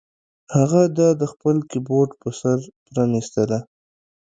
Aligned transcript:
هغه 0.57 0.81
دا 0.97 1.09
د 1.21 1.23
خپل 1.33 1.55
کیبورډ 1.69 2.11
په 2.21 2.29
سر 2.39 2.57
پرانیستله 2.85 3.59